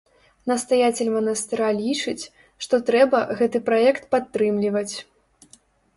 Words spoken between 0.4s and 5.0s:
Настаяцель манастыра лічыць, што трэба гэты праект падтрымліваць.